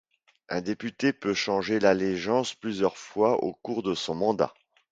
Un 0.49 0.61
député 0.61 1.13
peut 1.13 1.35
changer 1.35 1.77
d’allégeance 1.77 2.55
plusieurs 2.55 2.97
fois 2.97 3.43
au 3.43 3.53
cours 3.53 3.83
de 3.83 3.93
son 3.93 4.15
mandat. 4.15 4.51